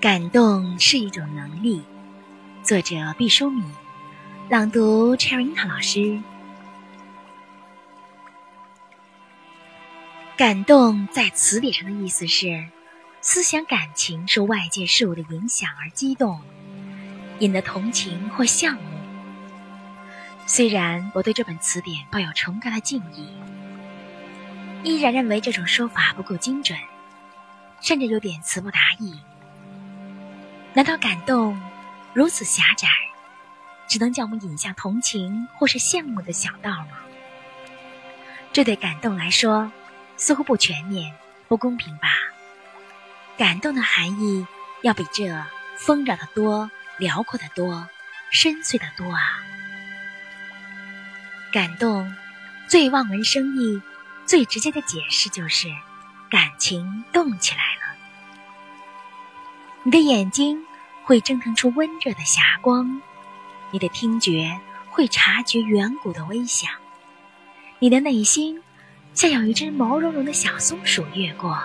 [0.00, 1.82] 感动是一种能力。
[2.62, 3.64] 作者毕淑敏，
[4.48, 6.22] 朗读 Cherry 老师。
[10.36, 12.68] 感动在词典上的意思是，
[13.20, 16.40] 思想感情受外界事物的影响而激动，
[17.40, 18.80] 引得同情或羡慕。
[20.46, 23.26] 虽然我对这本词典抱有崇高的敬意，
[24.84, 26.78] 依然认为这种说法不够精准，
[27.80, 29.18] 甚至有点词不达意。
[30.78, 31.60] 难道感动
[32.14, 32.86] 如此狭窄，
[33.88, 36.98] 只能将我们引向同情或是羡慕的小道吗？
[38.52, 39.72] 这对感动来说，
[40.16, 41.12] 似乎不全面、
[41.48, 42.08] 不公平吧？
[43.36, 44.46] 感动的含义
[44.82, 45.44] 要比这
[45.76, 47.88] 丰饶的多、辽阔的多、
[48.30, 49.42] 深邃的多啊！
[51.52, 52.14] 感动
[52.68, 53.82] 最望文生义、
[54.26, 55.66] 最直接的解释就是，
[56.30, 57.98] 感情动起来了。
[59.82, 60.64] 你的眼睛
[61.08, 63.00] 会蒸腾出温热的霞光，
[63.70, 66.70] 你的听觉会察觉远古的微响，
[67.78, 68.62] 你的内心
[69.14, 71.58] 像有一只毛茸茸的小松鼠越过，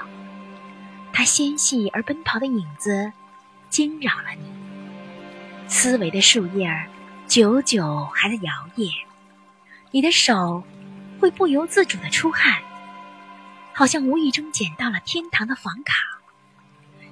[1.11, 3.11] 它纤细而奔跑的影子
[3.69, 4.45] 惊扰了你。
[5.67, 6.87] 思维的树叶儿
[7.27, 8.89] 久久还在摇曳，
[9.91, 10.63] 你的手
[11.19, 12.61] 会不由自主的出汗，
[13.73, 15.95] 好像无意中捡到了天堂的房卡。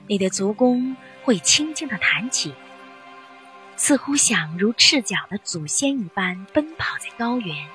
[0.08, 2.54] 你的足弓会轻轻的弹起，
[3.76, 7.68] 似乎想如赤脚的祖先一般奔跑在高原。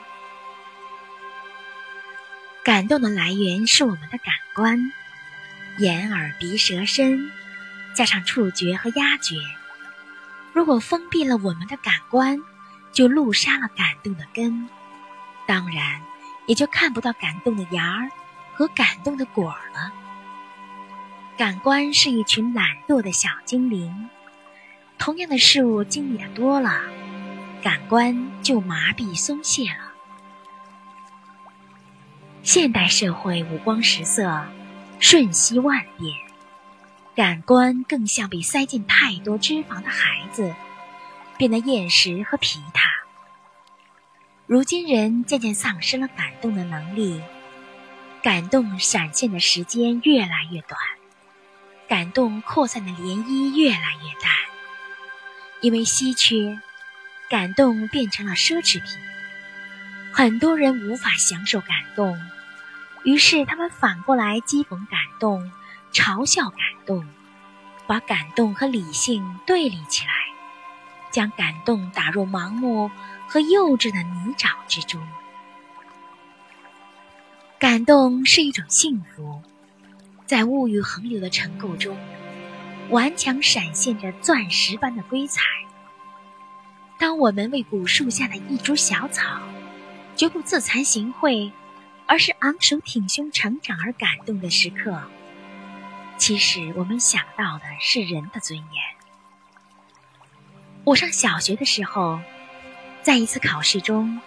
[2.64, 4.92] 感动的来源是我们的感官，
[5.78, 7.30] 眼、耳、鼻、舌、身，
[7.94, 9.36] 加上触觉和压觉。
[10.52, 12.42] 如果封闭了我们的感官，
[12.92, 14.68] 就露杀了感动的根，
[15.46, 16.00] 当然
[16.46, 18.10] 也就看不到感动的芽儿
[18.54, 19.92] 和感动的果儿了。
[21.36, 24.08] 感官是一群懒惰的小精灵，
[24.96, 26.80] 同样的事物经历的多了，
[27.62, 29.92] 感官就麻痹松懈了。
[32.42, 34.46] 现代社会五光十色，
[34.98, 36.16] 瞬息万变，
[37.14, 40.54] 感官更像被塞进太多脂肪的孩子，
[41.36, 42.80] 变得厌食和疲沓。
[44.46, 47.20] 如今人渐渐丧失了感动的能力，
[48.22, 50.80] 感动闪现的时间越来越短。
[51.88, 54.32] 感动扩散的涟漪越来越淡，
[55.60, 56.58] 因为稀缺，
[57.30, 58.98] 感动变成了奢侈品。
[60.12, 62.20] 很多人无法享受感动，
[63.04, 65.52] 于是他们反过来讥讽感动，
[65.92, 67.06] 嘲笑感动，
[67.86, 70.12] 把感动和理性对立起来，
[71.12, 72.90] 将感动打入盲目
[73.28, 75.00] 和幼稚的泥沼之中。
[77.60, 79.40] 感动是一种幸福。
[80.26, 81.96] 在物欲横流的尘垢中，
[82.90, 85.42] 顽强闪现着钻石般的瑰彩。
[86.98, 89.40] 当我们为古树下的一株小草，
[90.16, 91.52] 绝不自惭形秽，
[92.06, 95.00] 而是昂首挺胸成长而感动的时刻，
[96.18, 98.66] 其实我们想到的是人的尊严。
[100.82, 102.18] 我上小学的时候，
[103.02, 104.20] 在一次考试中，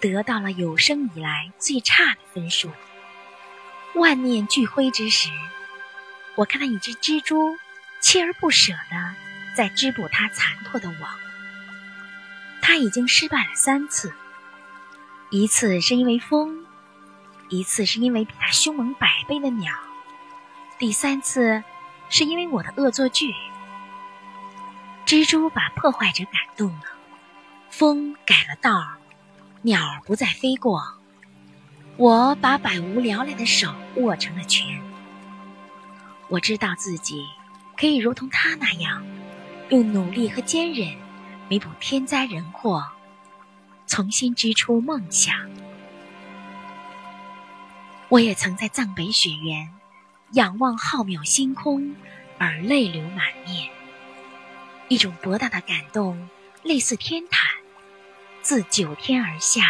[0.00, 2.70] 得到了有生以来最差的分数。
[3.94, 5.30] 万念俱灰之时，
[6.34, 7.56] 我看到一只蜘蛛，
[8.02, 9.14] 锲而不舍地
[9.56, 11.10] 在织补它残破的网。
[12.60, 14.12] 它已经失败了三次，
[15.30, 16.66] 一次是因为风，
[17.48, 19.72] 一次是因为比它凶猛百倍的鸟，
[20.78, 21.62] 第三次
[22.10, 23.32] 是因为我的恶作剧。
[25.06, 26.86] 蜘蛛把破坏者感动了，
[27.70, 28.96] 风改了道，
[29.62, 30.98] 鸟不再飞过。
[31.96, 34.66] 我把百无聊赖的手握成了拳。
[36.28, 37.24] 我知道自己
[37.76, 39.04] 可以如同他那样，
[39.68, 40.96] 用努力和坚韧
[41.48, 42.84] 弥补天灾人祸，
[43.86, 45.34] 重新织出梦想。
[48.08, 49.70] 我也曾在藏北雪原
[50.32, 51.94] 仰望浩渺星空
[52.38, 53.70] 而泪流满面，
[54.88, 56.28] 一种博大的感动，
[56.64, 57.48] 类似天毯，
[58.42, 59.62] 自九天而下，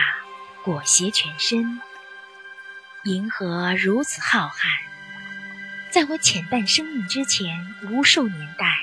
[0.64, 1.80] 裹挟全身。
[3.04, 4.66] 银河如此浩瀚，
[5.90, 8.78] 在我浅淡生命之前无数年代，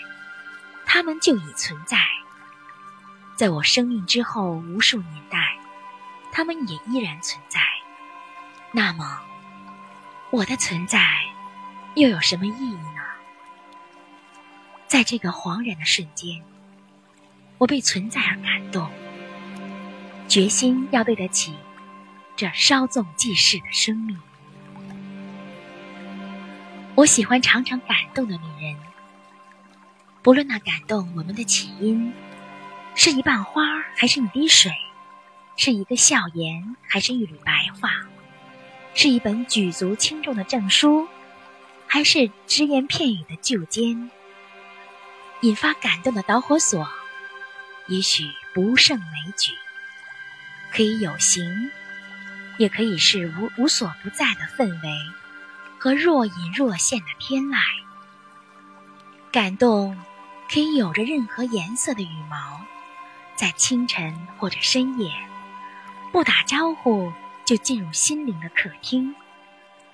[0.85, 1.97] 它们就已存在；
[3.35, 5.57] 在我生命之后无数年代，
[6.31, 7.61] 它们也依然存在。
[8.71, 9.21] 那么，
[10.29, 11.03] 我的存在
[11.95, 13.01] 又有什么意义呢？
[14.85, 16.43] 在这个恍然的瞬间，
[17.57, 18.87] 我被存在而感动，
[20.27, 21.55] 决心要对得起。
[22.41, 24.19] 这稍纵即逝的生命，
[26.95, 28.75] 我喜欢常常感动的女人。
[30.23, 32.11] 不论那感动我们的起因，
[32.95, 33.61] 是一瓣花
[33.95, 34.71] 还是一滴水，
[35.55, 37.91] 是一个笑颜还是一缕白发，
[38.95, 41.07] 是一本举足轻重的证书，
[41.85, 44.09] 还是只言片语的旧笺，
[45.41, 46.89] 引发感动的导火索，
[47.85, 49.51] 也许不胜枚举，
[50.71, 51.69] 可以有形，
[52.57, 54.89] 也可以是无无所不在的氛围
[55.79, 57.57] 和若隐若现的天籁，
[59.31, 59.97] 感动。
[60.53, 62.65] 可以有着任何颜色的羽毛，
[63.37, 65.09] 在清晨或者深夜，
[66.11, 67.13] 不打招呼
[67.45, 69.15] 就进入心灵的客厅，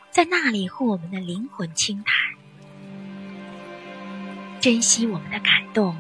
[0.10, 2.16] 在那里和我们的灵魂倾谈。
[4.60, 5.96] 珍惜我们的感动，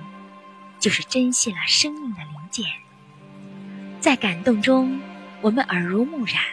[0.80, 2.65] 就是珍惜了生命的零件。
[4.01, 5.00] 在感动中，
[5.42, 6.44] 我们耳濡目染，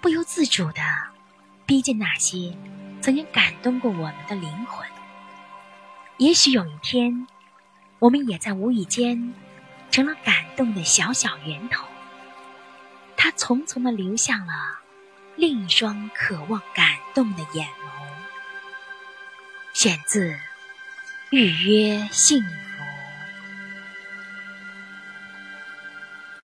[0.00, 0.80] 不由自主地
[1.64, 2.56] 逼近那些
[3.00, 4.86] 曾经感动过我们的灵魂。
[6.18, 7.26] 也许有一天，
[8.00, 9.32] 我们也在无意间
[9.90, 11.84] 成了感动的小小源头。
[13.16, 14.80] 它匆匆的流向了
[15.36, 17.90] 另一双渴望感动的眼眸。
[19.72, 20.32] 选自
[21.30, 22.48] 《预约幸福》。